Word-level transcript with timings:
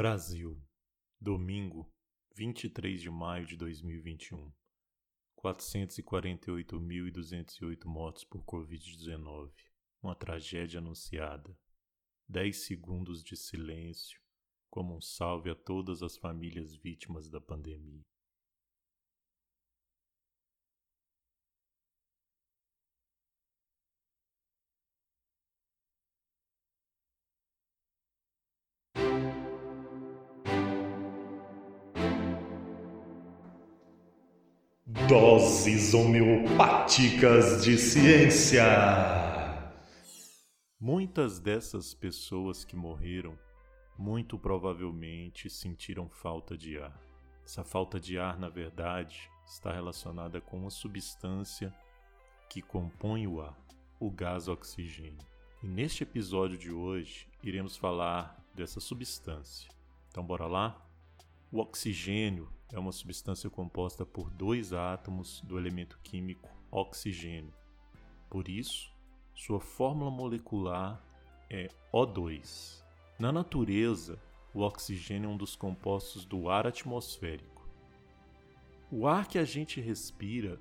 Brasil, 0.00 0.56
domingo, 1.20 1.92
23 2.36 3.00
de 3.00 3.10
maio 3.10 3.44
de 3.44 3.56
2021. 3.56 4.52
448.208 5.36 7.84
mortos 7.84 8.22
por 8.22 8.44
Covid-19. 8.44 9.52
Uma 10.00 10.14
tragédia 10.14 10.78
anunciada. 10.78 11.58
10 12.28 12.64
segundos 12.64 13.24
de 13.24 13.36
silêncio, 13.36 14.20
como 14.70 14.96
um 14.96 15.00
salve 15.00 15.50
a 15.50 15.56
todas 15.56 16.00
as 16.00 16.16
famílias 16.16 16.76
vítimas 16.76 17.28
da 17.28 17.40
pandemia. 17.40 18.06
Doses 35.08 35.94
homeopáticas 35.94 37.64
de 37.64 37.78
ciência. 37.78 38.62
Muitas 40.78 41.40
dessas 41.40 41.94
pessoas 41.94 42.62
que 42.62 42.76
morreram, 42.76 43.32
muito 43.98 44.38
provavelmente 44.38 45.48
sentiram 45.48 46.10
falta 46.10 46.58
de 46.58 46.76
ar. 46.78 47.00
Essa 47.42 47.64
falta 47.64 47.98
de 47.98 48.18
ar, 48.18 48.38
na 48.38 48.50
verdade, 48.50 49.30
está 49.46 49.72
relacionada 49.72 50.42
com 50.42 50.58
uma 50.58 50.70
substância 50.70 51.74
que 52.50 52.60
compõe 52.60 53.26
o 53.26 53.40
ar, 53.40 53.58
o 53.98 54.10
gás 54.10 54.46
oxigênio. 54.46 55.26
E 55.62 55.66
neste 55.66 56.02
episódio 56.02 56.58
de 56.58 56.70
hoje, 56.70 57.26
iremos 57.42 57.78
falar 57.78 58.38
dessa 58.54 58.78
substância. 58.78 59.70
Então, 60.10 60.22
bora 60.22 60.46
lá? 60.46 60.86
O 61.50 61.60
oxigênio 61.60 62.52
é 62.72 62.78
uma 62.78 62.92
substância 62.92 63.48
composta 63.48 64.04
por 64.04 64.30
dois 64.30 64.72
átomos 64.72 65.40
do 65.42 65.58
elemento 65.58 65.98
químico 66.02 66.48
oxigênio. 66.70 67.52
Por 68.28 68.48
isso, 68.48 68.92
sua 69.34 69.60
fórmula 69.60 70.10
molecular 70.10 71.02
é 71.48 71.70
O2. 71.92 72.82
Na 73.18 73.32
natureza, 73.32 74.18
o 74.52 74.60
oxigênio 74.60 75.30
é 75.30 75.32
um 75.32 75.36
dos 75.36 75.56
compostos 75.56 76.24
do 76.24 76.50
ar 76.50 76.66
atmosférico. 76.66 77.66
O 78.90 79.06
ar 79.06 79.26
que 79.26 79.38
a 79.38 79.44
gente 79.44 79.80
respira, 79.80 80.60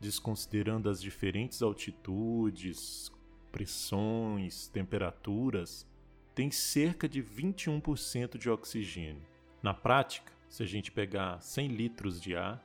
desconsiderando 0.00 0.88
as 0.88 1.00
diferentes 1.00 1.62
altitudes, 1.62 3.10
pressões, 3.50 4.68
temperaturas, 4.68 5.86
tem 6.34 6.50
cerca 6.50 7.08
de 7.08 7.22
21% 7.22 8.38
de 8.38 8.48
oxigênio. 8.48 9.22
Na 9.62 9.74
prática, 9.74 10.32
se 10.52 10.62
a 10.62 10.66
gente 10.66 10.92
pegar 10.92 11.40
100 11.40 11.68
litros 11.68 12.20
de 12.20 12.36
ar, 12.36 12.62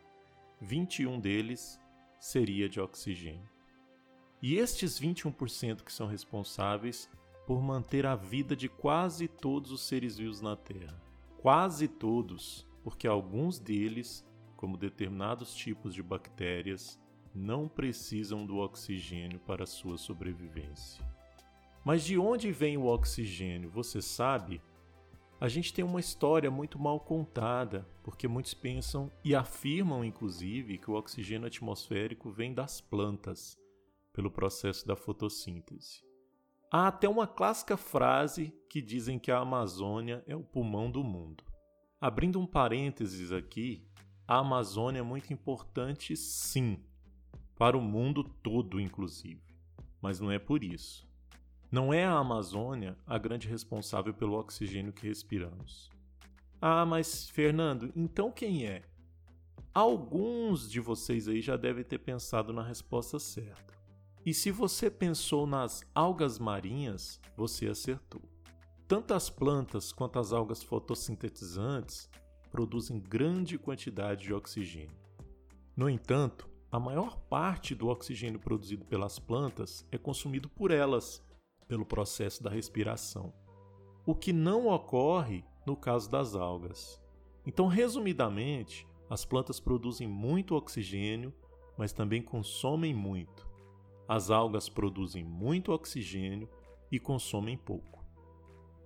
21 0.59 1.21
deles 1.21 1.79
seria 2.19 2.67
de 2.67 2.81
oxigênio. 2.81 3.49
E 4.41 4.57
estes 4.57 4.99
21% 4.99 5.83
que 5.83 5.93
são 5.93 6.05
responsáveis 6.05 7.09
por 7.45 7.61
manter 7.61 8.05
a 8.05 8.13
vida 8.13 8.57
de 8.57 8.67
quase 8.67 9.29
todos 9.29 9.71
os 9.71 9.83
seres 9.83 10.17
vivos 10.17 10.41
na 10.41 10.53
Terra. 10.53 11.01
Quase 11.37 11.87
todos, 11.87 12.67
porque 12.83 13.07
alguns 13.07 13.57
deles, 13.57 14.27
como 14.57 14.75
determinados 14.75 15.55
tipos 15.55 15.93
de 15.93 16.03
bactérias, 16.03 16.99
não 17.33 17.69
precisam 17.69 18.45
do 18.45 18.57
oxigênio 18.57 19.39
para 19.39 19.65
sua 19.65 19.97
sobrevivência. 19.97 21.01
Mas 21.85 22.03
de 22.03 22.17
onde 22.17 22.51
vem 22.51 22.75
o 22.75 22.87
oxigênio, 22.87 23.69
você 23.69 24.01
sabe? 24.01 24.61
A 25.39 25.47
gente 25.47 25.71
tem 25.71 25.85
uma 25.85 25.99
história 25.99 26.49
muito 26.49 26.79
mal 26.79 26.99
contada, 26.99 27.87
porque 28.03 28.27
muitos 28.27 28.55
pensam 28.55 29.11
e 29.23 29.35
afirmam, 29.35 30.03
inclusive, 30.03 30.79
que 30.79 30.89
o 30.89 30.95
oxigênio 30.95 31.45
atmosférico 31.45 32.31
vem 32.31 32.55
das 32.55 32.81
plantas, 32.81 33.55
pelo 34.11 34.31
processo 34.31 34.87
da 34.87 34.95
fotossíntese. 34.95 36.03
Há 36.71 36.87
até 36.87 37.07
uma 37.07 37.27
clássica 37.27 37.77
frase 37.77 38.51
que 38.67 38.81
dizem 38.81 39.19
que 39.19 39.31
a 39.31 39.37
Amazônia 39.37 40.23
é 40.25 40.35
o 40.35 40.43
pulmão 40.43 40.89
do 40.89 41.03
mundo. 41.03 41.43
Abrindo 42.01 42.39
um 42.39 42.47
parênteses 42.47 43.31
aqui, 43.31 43.87
a 44.27 44.39
Amazônia 44.39 44.99
é 44.99 45.03
muito 45.03 45.31
importante, 45.31 46.17
sim, 46.17 46.83
para 47.55 47.77
o 47.77 47.81
mundo 47.81 48.23
todo, 48.23 48.81
inclusive, 48.81 49.55
mas 50.01 50.19
não 50.19 50.31
é 50.31 50.39
por 50.39 50.63
isso. 50.63 51.07
Não 51.69 51.93
é 51.93 52.05
a 52.05 52.17
Amazônia 52.17 52.97
a 53.05 53.17
grande 53.17 53.47
responsável 53.47 54.13
pelo 54.13 54.39
oxigênio 54.39 54.93
que 54.93 55.05
respiramos. 55.05 55.91
Ah, 56.61 56.85
mas 56.85 57.29
Fernando, 57.29 57.91
então 57.93 58.31
quem 58.31 58.65
é? 58.65 58.83
Alguns 59.73 60.71
de 60.71 60.79
vocês 60.79 61.27
aí 61.27 61.41
já 61.41 61.57
devem 61.57 61.83
ter 61.83 61.99
pensado 61.99 62.53
na 62.53 62.63
resposta 62.63 63.19
certa. 63.19 63.73
E 64.25 64.33
se 64.33 64.49
você 64.49 64.89
pensou 64.89 65.45
nas 65.45 65.83
algas 65.93 66.39
marinhas, 66.39 67.19
você 67.35 67.67
acertou. 67.67 68.21
Tanto 68.87 69.13
as 69.13 69.29
plantas 69.29 69.91
quanto 69.91 70.19
as 70.19 70.31
algas 70.31 70.63
fotossintetizantes 70.63 72.09
produzem 72.49 72.97
grande 72.97 73.57
quantidade 73.57 74.23
de 74.23 74.33
oxigênio. 74.33 74.95
No 75.75 75.89
entanto, 75.89 76.49
a 76.71 76.79
maior 76.79 77.17
parte 77.29 77.75
do 77.75 77.87
oxigênio 77.87 78.39
produzido 78.39 78.85
pelas 78.85 79.19
plantas 79.19 79.85
é 79.91 79.97
consumido 79.97 80.49
por 80.49 80.71
elas 80.71 81.21
pelo 81.67 81.85
processo 81.85 82.41
da 82.41 82.49
respiração, 82.49 83.33
o 84.05 84.15
que 84.15 84.31
não 84.31 84.67
ocorre 84.67 85.43
no 85.65 85.75
caso 85.75 86.09
das 86.09 86.35
algas. 86.35 87.01
Então, 87.45 87.67
resumidamente, 87.67 88.87
as 89.09 89.25
plantas 89.25 89.59
produzem 89.59 90.07
muito 90.07 90.55
oxigênio, 90.55 91.33
mas 91.77 91.93
também 91.93 92.21
consomem 92.21 92.93
muito. 92.93 93.47
As 94.07 94.29
algas 94.29 94.69
produzem 94.69 95.23
muito 95.23 95.71
oxigênio 95.71 96.49
e 96.91 96.99
consomem 96.99 97.57
pouco. 97.57 98.05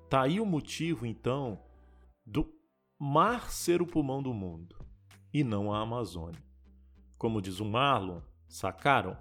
Tá 0.09 0.23
aí 0.23 0.39
o 0.39 0.45
motivo, 0.45 1.05
então, 1.05 1.61
do 2.25 2.51
mar 2.99 3.51
ser 3.51 3.81
o 3.81 3.87
pulmão 3.87 4.21
do 4.21 4.33
mundo 4.33 4.75
e 5.33 5.43
não 5.43 5.73
a 5.73 5.79
Amazônia. 5.79 6.43
Como 7.17 7.41
diz 7.41 7.59
o 7.59 7.65
Marlon, 7.65 8.21
sacaram? 8.47 9.17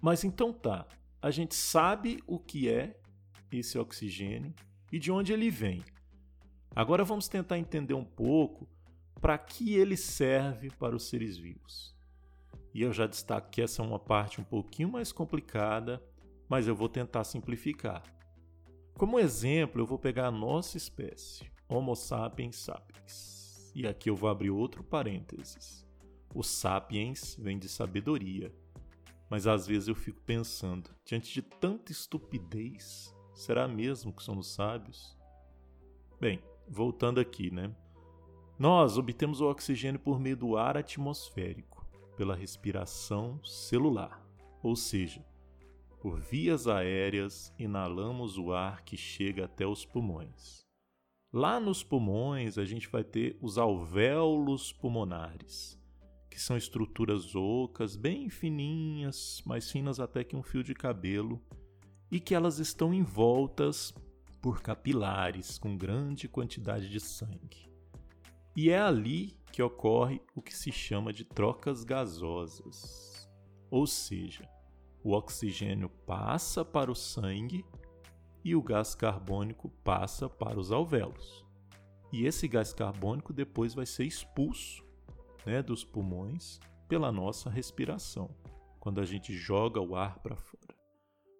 Mas 0.00 0.24
então 0.24 0.52
tá, 0.52 0.86
a 1.20 1.30
gente 1.30 1.54
sabe 1.54 2.22
o 2.26 2.38
que 2.38 2.68
é 2.68 2.96
esse 3.50 3.78
oxigênio 3.78 4.54
e 4.92 4.98
de 4.98 5.10
onde 5.10 5.32
ele 5.32 5.50
vem. 5.50 5.82
Agora 6.74 7.04
vamos 7.04 7.28
tentar 7.28 7.58
entender 7.58 7.94
um 7.94 8.04
pouco 8.04 8.68
para 9.20 9.36
que 9.36 9.74
ele 9.74 9.96
serve 9.96 10.70
para 10.70 10.94
os 10.94 11.08
seres 11.08 11.36
vivos. 11.36 11.96
E 12.72 12.82
eu 12.82 12.92
já 12.92 13.06
destaco 13.06 13.50
que 13.50 13.60
essa 13.60 13.82
é 13.82 13.84
uma 13.84 13.98
parte 13.98 14.40
um 14.40 14.44
pouquinho 14.44 14.90
mais 14.90 15.10
complicada, 15.10 16.00
mas 16.48 16.68
eu 16.68 16.76
vou 16.76 16.88
tentar 16.88 17.24
simplificar. 17.24 18.02
Como 18.94 19.18
exemplo, 19.18 19.80
eu 19.80 19.86
vou 19.86 19.98
pegar 19.98 20.26
a 20.26 20.30
nossa 20.30 20.76
espécie, 20.76 21.50
Homo 21.68 21.96
sapiens 21.96 22.56
sapiens. 22.56 23.72
E 23.74 23.86
aqui 23.86 24.08
eu 24.08 24.16
vou 24.16 24.30
abrir 24.30 24.50
outro 24.50 24.84
parênteses. 24.84 25.86
O 26.34 26.42
sapiens 26.42 27.36
vem 27.36 27.58
de 27.58 27.68
sabedoria 27.68 28.54
mas 29.30 29.46
às 29.46 29.66
vezes 29.66 29.88
eu 29.88 29.94
fico 29.94 30.20
pensando, 30.22 30.90
diante 31.04 31.32
de 31.32 31.42
tanta 31.42 31.92
estupidez, 31.92 33.14
será 33.34 33.68
mesmo 33.68 34.12
que 34.12 34.22
somos 34.22 34.54
sábios? 34.54 35.16
Bem, 36.20 36.42
voltando 36.66 37.20
aqui, 37.20 37.50
né? 37.50 37.74
Nós 38.58 38.98
obtemos 38.98 39.40
o 39.40 39.48
oxigênio 39.48 40.00
por 40.00 40.18
meio 40.18 40.36
do 40.36 40.56
ar 40.56 40.76
atmosférico, 40.76 41.86
pela 42.16 42.34
respiração 42.34 43.42
celular, 43.44 44.26
ou 44.62 44.74
seja, 44.74 45.24
por 46.00 46.18
vias 46.18 46.66
aéreas 46.66 47.54
inalamos 47.58 48.38
o 48.38 48.52
ar 48.52 48.82
que 48.82 48.96
chega 48.96 49.44
até 49.44 49.66
os 49.66 49.84
pulmões. 49.84 50.66
Lá 51.32 51.60
nos 51.60 51.84
pulmões 51.84 52.56
a 52.56 52.64
gente 52.64 52.88
vai 52.88 53.04
ter 53.04 53.38
os 53.40 53.58
alvéolos 53.58 54.72
pulmonares, 54.72 55.77
que 56.30 56.40
são 56.40 56.56
estruturas 56.56 57.34
ocas, 57.34 57.96
bem 57.96 58.28
fininhas, 58.28 59.42
mais 59.44 59.70
finas 59.70 59.98
até 59.98 60.22
que 60.22 60.36
um 60.36 60.42
fio 60.42 60.62
de 60.62 60.74
cabelo, 60.74 61.42
e 62.10 62.20
que 62.20 62.34
elas 62.34 62.58
estão 62.58 62.94
envoltas 62.94 63.92
por 64.40 64.62
capilares 64.62 65.58
com 65.58 65.76
grande 65.76 66.28
quantidade 66.28 66.88
de 66.88 67.00
sangue. 67.00 67.68
E 68.56 68.70
é 68.70 68.80
ali 68.80 69.38
que 69.52 69.62
ocorre 69.62 70.20
o 70.34 70.42
que 70.42 70.56
se 70.56 70.72
chama 70.72 71.12
de 71.12 71.24
trocas 71.24 71.84
gasosas. 71.84 73.28
Ou 73.70 73.86
seja, 73.86 74.48
o 75.02 75.12
oxigênio 75.12 75.88
passa 75.88 76.64
para 76.64 76.90
o 76.90 76.94
sangue 76.94 77.64
e 78.44 78.54
o 78.54 78.62
gás 78.62 78.94
carbônico 78.94 79.68
passa 79.84 80.28
para 80.28 80.58
os 80.58 80.72
alvéolos. 80.72 81.44
E 82.12 82.24
esse 82.24 82.48
gás 82.48 82.72
carbônico 82.72 83.32
depois 83.32 83.74
vai 83.74 83.84
ser 83.84 84.04
expulso 84.04 84.87
né, 85.44 85.62
dos 85.62 85.84
pulmões 85.84 86.58
pela 86.88 87.12
nossa 87.12 87.50
respiração, 87.50 88.34
quando 88.80 89.00
a 89.00 89.04
gente 89.04 89.32
joga 89.32 89.80
o 89.80 89.94
ar 89.94 90.18
para 90.20 90.36
fora. 90.36 90.74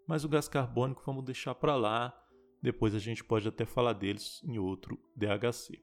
Mas 0.06 0.24
o 0.24 0.28
gás 0.28 0.48
carbônico 0.48 1.02
vamos 1.04 1.24
deixar 1.24 1.54
para 1.54 1.76
lá, 1.76 2.14
Depois 2.60 2.94
a 2.94 2.98
gente 2.98 3.22
pode 3.22 3.46
até 3.46 3.64
falar 3.64 3.92
deles 3.92 4.42
em 4.44 4.58
outro 4.58 4.98
DHC. 5.14 5.80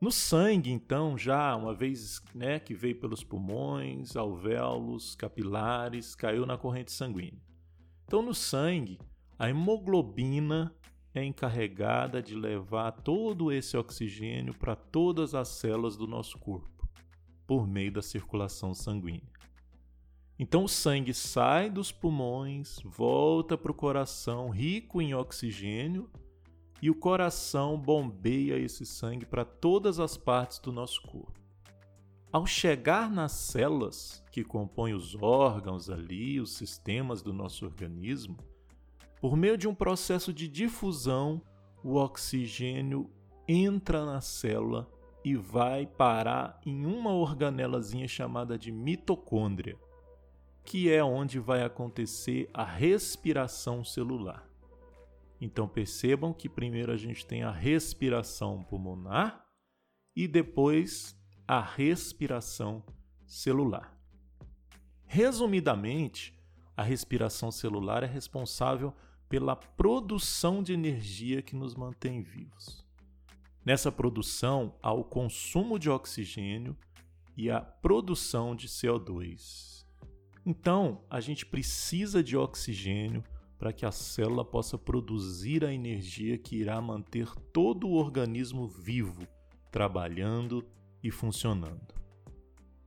No 0.00 0.10
sangue, 0.10 0.70
então, 0.70 1.16
já 1.16 1.54
uma 1.54 1.74
vez 1.74 2.20
né, 2.34 2.58
que 2.58 2.74
veio 2.74 2.98
pelos 2.98 3.22
pulmões, 3.22 4.16
alvéolos, 4.16 5.14
capilares, 5.14 6.14
caiu 6.14 6.44
na 6.44 6.58
corrente 6.58 6.90
sanguínea. 6.90 7.40
Então, 8.04 8.20
no 8.22 8.34
sangue, 8.34 8.98
a 9.38 9.48
hemoglobina 9.48 10.74
é 11.14 11.24
encarregada 11.24 12.22
de 12.22 12.34
levar 12.34 12.90
todo 12.92 13.52
esse 13.52 13.76
oxigênio 13.76 14.54
para 14.54 14.74
todas 14.74 15.34
as 15.34 15.48
células 15.48 15.96
do 15.96 16.06
nosso 16.06 16.38
corpo, 16.38 16.68
por 17.52 17.68
meio 17.68 17.92
da 17.92 18.00
circulação 18.00 18.72
sanguínea. 18.72 19.30
Então, 20.38 20.64
o 20.64 20.68
sangue 20.68 21.12
sai 21.12 21.68
dos 21.68 21.92
pulmões, 21.92 22.80
volta 22.82 23.58
para 23.58 23.70
o 23.70 23.74
coração 23.74 24.48
rico 24.48 25.02
em 25.02 25.12
oxigênio 25.12 26.10
e 26.80 26.88
o 26.88 26.94
coração 26.94 27.78
bombeia 27.78 28.56
esse 28.56 28.86
sangue 28.86 29.26
para 29.26 29.44
todas 29.44 30.00
as 30.00 30.16
partes 30.16 30.60
do 30.60 30.72
nosso 30.72 31.02
corpo. 31.02 31.38
Ao 32.32 32.46
chegar 32.46 33.10
nas 33.10 33.32
células 33.32 34.24
que 34.32 34.42
compõem 34.42 34.94
os 34.94 35.14
órgãos 35.16 35.90
ali, 35.90 36.40
os 36.40 36.54
sistemas 36.54 37.20
do 37.20 37.34
nosso 37.34 37.66
organismo, 37.66 38.38
por 39.20 39.36
meio 39.36 39.58
de 39.58 39.68
um 39.68 39.74
processo 39.74 40.32
de 40.32 40.48
difusão, 40.48 41.42
o 41.84 41.96
oxigênio 41.96 43.10
entra 43.46 44.06
na 44.06 44.22
célula 44.22 44.90
e 45.24 45.36
vai 45.36 45.86
parar 45.86 46.60
em 46.66 46.84
uma 46.84 47.12
organelazinha 47.12 48.08
chamada 48.08 48.58
de 48.58 48.72
mitocôndria, 48.72 49.78
que 50.64 50.90
é 50.90 51.02
onde 51.02 51.38
vai 51.38 51.62
acontecer 51.62 52.50
a 52.52 52.64
respiração 52.64 53.84
celular. 53.84 54.48
Então 55.40 55.66
percebam 55.66 56.32
que 56.32 56.48
primeiro 56.48 56.92
a 56.92 56.96
gente 56.96 57.26
tem 57.26 57.42
a 57.42 57.50
respiração 57.50 58.62
pulmonar 58.62 59.44
e 60.14 60.28
depois 60.28 61.16
a 61.46 61.60
respiração 61.60 62.84
celular. 63.26 63.96
Resumidamente, 65.04 66.32
a 66.76 66.82
respiração 66.82 67.50
celular 67.50 68.02
é 68.02 68.06
responsável 68.06 68.94
pela 69.28 69.56
produção 69.56 70.62
de 70.62 70.72
energia 70.72 71.42
que 71.42 71.56
nos 71.56 71.74
mantém 71.74 72.22
vivos. 72.22 72.81
Nessa 73.64 73.92
produção 73.92 74.74
há 74.82 74.92
o 74.92 75.04
consumo 75.04 75.78
de 75.78 75.88
oxigênio 75.88 76.76
e 77.36 77.48
a 77.48 77.60
produção 77.60 78.56
de 78.56 78.66
CO2. 78.66 79.86
Então, 80.44 81.04
a 81.08 81.20
gente 81.20 81.46
precisa 81.46 82.22
de 82.24 82.36
oxigênio 82.36 83.22
para 83.56 83.72
que 83.72 83.86
a 83.86 83.92
célula 83.92 84.44
possa 84.44 84.76
produzir 84.76 85.64
a 85.64 85.72
energia 85.72 86.36
que 86.36 86.56
irá 86.56 86.80
manter 86.80 87.32
todo 87.52 87.86
o 87.86 87.92
organismo 87.92 88.66
vivo, 88.66 89.24
trabalhando 89.70 90.66
e 91.00 91.12
funcionando. 91.12 91.94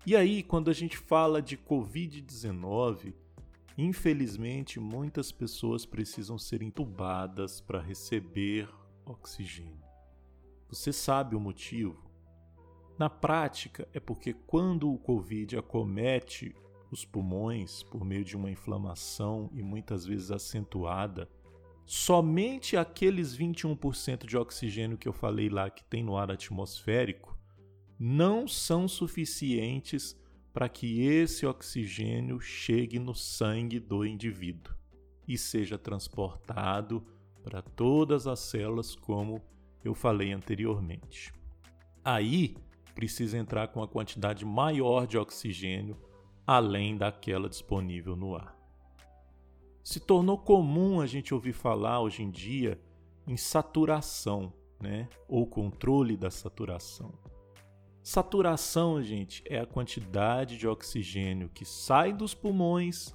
E 0.05 0.13
aí, 0.13 0.43
quando 0.43 0.69
a 0.69 0.73
gente 0.73 0.97
fala 0.97 1.41
de 1.41 1.57
Covid-19, 1.57 3.13
infelizmente 3.77 4.77
muitas 4.77 5.31
pessoas 5.31 5.85
precisam 5.85 6.37
ser 6.37 6.61
entubadas 6.61 7.61
para 7.61 7.81
receber 7.81 8.69
oxigênio. 9.05 9.84
Você 10.69 10.91
sabe 10.91 11.35
o 11.35 11.39
motivo? 11.39 12.03
Na 12.97 13.09
prática, 13.09 13.87
é 13.93 13.99
porque 13.99 14.33
quando 14.33 14.91
o 14.91 14.97
Covid 14.97 15.57
acomete 15.57 16.55
os 16.91 17.03
pulmões 17.03 17.83
por 17.83 18.05
meio 18.05 18.23
de 18.23 18.37
uma 18.37 18.49
inflamação 18.49 19.49
e 19.53 19.61
muitas 19.61 20.05
vezes 20.05 20.31
acentuada, 20.31 21.29
somente 21.85 22.77
aqueles 22.77 23.37
21% 23.37 24.25
de 24.25 24.37
oxigênio 24.37 24.97
que 24.97 25.07
eu 25.07 25.13
falei 25.13 25.49
lá 25.49 25.69
que 25.69 25.83
tem 25.83 26.03
no 26.03 26.17
ar 26.17 26.31
atmosférico 26.31 27.37
não 27.99 28.47
são 28.47 28.87
suficientes 28.87 30.19
para 30.53 30.69
que 30.69 31.01
esse 31.01 31.45
oxigênio 31.45 32.39
chegue 32.39 32.97
no 32.97 33.13
sangue 33.13 33.79
do 33.79 34.05
indivíduo 34.05 34.73
e 35.27 35.37
seja 35.37 35.77
transportado 35.77 37.05
para 37.43 37.61
todas 37.61 38.25
as 38.25 38.39
células, 38.39 38.95
como 38.95 39.41
eu 39.85 39.93
falei 39.93 40.33
anteriormente. 40.33 41.31
Aí 42.03 42.57
precisa 42.95 43.37
entrar 43.37 43.67
com 43.67 43.79
uma 43.79 43.87
quantidade 43.87 44.43
maior 44.43 45.05
de 45.05 45.17
oxigênio 45.17 45.97
além 46.45 46.97
daquela 46.97 47.47
disponível 47.47 48.15
no 48.15 48.35
ar. 48.35 48.55
Se 49.83 49.99
tornou 49.99 50.37
comum 50.37 50.99
a 50.99 51.05
gente 51.05 51.33
ouvir 51.33 51.53
falar 51.53 52.01
hoje 52.01 52.23
em 52.23 52.31
dia 52.31 52.81
em 53.27 53.37
saturação, 53.37 54.51
né? 54.79 55.07
Ou 55.27 55.45
controle 55.45 56.17
da 56.17 56.31
saturação. 56.31 57.13
Saturação, 58.01 59.01
gente, 59.01 59.43
é 59.47 59.59
a 59.59 59.65
quantidade 59.65 60.57
de 60.57 60.67
oxigênio 60.67 61.49
que 61.49 61.65
sai 61.65 62.13
dos 62.13 62.33
pulmões 62.33 63.13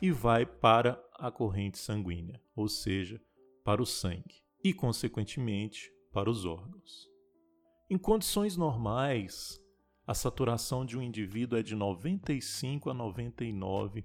e 0.00 0.10
vai 0.10 0.46
para 0.46 1.02
a 1.14 1.30
corrente 1.30 1.78
sanguínea, 1.78 2.40
ou 2.56 2.66
seja, 2.66 3.20
para 3.62 3.82
o 3.82 3.86
sangue 3.86 4.42
e, 4.64 4.72
consequentemente, 4.72 5.92
para 6.12 6.30
os 6.30 6.44
órgãos. 6.44 7.08
Em 7.88 7.98
condições 7.98 8.56
normais, 8.56 9.60
a 10.06 10.14
saturação 10.14 10.84
de 10.84 10.98
um 10.98 11.02
indivíduo 11.02 11.58
é 11.58 11.62
de 11.62 11.74
95 11.74 12.90
a 12.90 12.94
99%, 12.94 14.04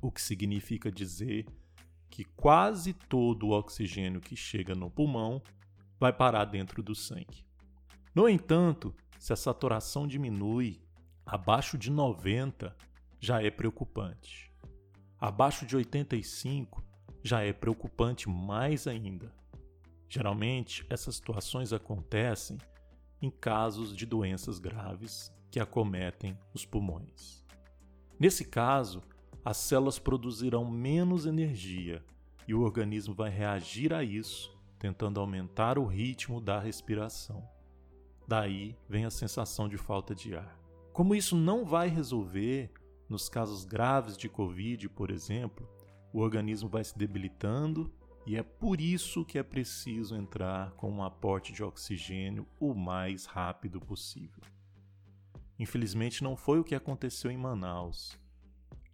o 0.00 0.10
que 0.10 0.22
significa 0.22 0.90
dizer 0.90 1.46
que 2.08 2.24
quase 2.24 2.92
todo 2.92 3.48
o 3.48 3.50
oxigênio 3.50 4.20
que 4.20 4.36
chega 4.36 4.74
no 4.74 4.90
pulmão 4.90 5.42
vai 5.98 6.12
parar 6.12 6.44
dentro 6.44 6.82
do 6.82 6.94
sangue. 6.94 7.44
No 8.14 8.28
entanto, 8.28 8.94
se 9.18 9.32
a 9.32 9.36
saturação 9.36 10.06
diminui 10.06 10.80
abaixo 11.24 11.76
de 11.76 11.90
90, 11.90 12.74
já 13.18 13.42
é 13.42 13.50
preocupante. 13.50 14.52
Abaixo 15.18 15.66
de 15.66 15.74
85 15.74 16.84
já 17.22 17.42
é 17.42 17.52
preocupante 17.52 18.28
mais 18.28 18.86
ainda. 18.86 19.34
Geralmente, 20.08 20.86
essas 20.88 21.16
situações 21.16 21.72
acontecem 21.72 22.58
em 23.20 23.30
casos 23.30 23.96
de 23.96 24.06
doenças 24.06 24.58
graves 24.58 25.32
que 25.50 25.58
acometem 25.58 26.38
os 26.54 26.64
pulmões. 26.64 27.44
Nesse 28.18 28.44
caso, 28.44 29.02
as 29.44 29.56
células 29.56 29.98
produzirão 29.98 30.64
menos 30.70 31.26
energia 31.26 32.04
e 32.48 32.54
o 32.54 32.62
organismo 32.62 33.14
vai 33.14 33.30
reagir 33.30 33.92
a 33.92 34.02
isso, 34.02 34.56
tentando 34.78 35.20
aumentar 35.20 35.78
o 35.78 35.84
ritmo 35.84 36.40
da 36.40 36.58
respiração. 36.58 37.48
Daí 38.26 38.76
vem 38.88 39.04
a 39.04 39.10
sensação 39.10 39.68
de 39.68 39.76
falta 39.76 40.14
de 40.14 40.34
ar. 40.34 40.58
Como 40.92 41.14
isso 41.14 41.36
não 41.36 41.64
vai 41.64 41.88
resolver, 41.88 42.70
nos 43.08 43.28
casos 43.28 43.64
graves 43.64 44.16
de 44.16 44.28
Covid, 44.28 44.88
por 44.88 45.10
exemplo, 45.10 45.68
o 46.12 46.20
organismo 46.20 46.68
vai 46.68 46.82
se 46.82 46.96
debilitando 46.96 47.92
e 48.26 48.34
é 48.36 48.42
por 48.42 48.80
isso 48.80 49.24
que 49.24 49.38
é 49.38 49.42
preciso 49.44 50.16
entrar 50.16 50.72
com 50.72 50.90
um 50.90 51.02
aporte 51.02 51.52
de 51.52 51.62
oxigênio 51.62 52.44
o 52.58 52.74
mais 52.74 53.24
rápido 53.24 53.80
possível. 53.80 54.42
Infelizmente, 55.56 56.24
não 56.24 56.36
foi 56.36 56.58
o 56.58 56.64
que 56.64 56.74
aconteceu 56.74 57.30
em 57.30 57.36
Manaus. 57.36 58.18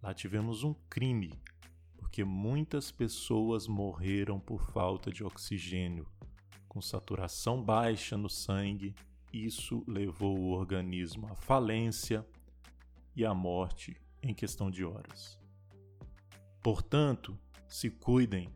Lá 0.03 0.13
tivemos 0.13 0.63
um 0.63 0.75
crime, 0.87 1.41
porque 1.97 2.23
muitas 2.23 2.91
pessoas 2.91 3.67
morreram 3.67 4.39
por 4.39 4.61
falta 4.71 5.11
de 5.11 5.23
oxigênio, 5.23 6.07
com 6.67 6.79
saturação 6.79 7.59
baixa 7.59 8.15
no 8.15 8.29
sangue. 8.29 8.93
Isso 9.33 9.83
levou 9.87 10.37
o 10.37 10.51
organismo 10.51 11.27
à 11.27 11.35
falência 11.35 12.23
e 13.15 13.25
à 13.25 13.33
morte 13.33 13.99
em 14.21 14.33
questão 14.33 14.69
de 14.69 14.85
horas. 14.85 15.39
Portanto, 16.61 17.37
se 17.67 17.89
cuidem 17.89 18.53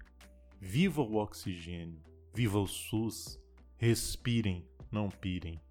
Viva 0.59 1.01
o 1.01 1.15
oxigênio, 1.15 2.01
viva 2.33 2.59
o 2.59 2.67
SUS, 2.67 3.39
respirem, 3.77 4.65
não 4.91 5.07
pirem. 5.07 5.61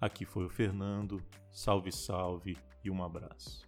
Aqui 0.00 0.24
foi 0.24 0.44
o 0.44 0.50
Fernando, 0.50 1.22
salve, 1.52 1.92
salve 1.92 2.56
e 2.82 2.90
um 2.90 3.02
abraço. 3.02 3.62